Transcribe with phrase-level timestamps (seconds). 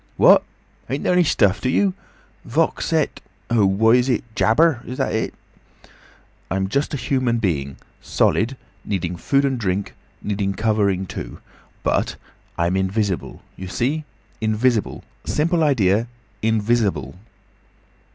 [0.17, 0.43] "What!
[0.89, 1.93] Ain't there any stuff to you.
[2.43, 4.81] Vox et—what is it?—jabber.
[4.87, 4.97] Is it
[5.37, 5.89] that?"
[6.49, 9.93] "I am just a human being—solid, needing food and drink,
[10.23, 12.15] needing covering too—But
[12.57, 13.43] I'm invisible.
[13.55, 14.03] You see?
[14.41, 15.03] Invisible.
[15.23, 16.07] Simple idea.
[16.41, 17.19] Invisible."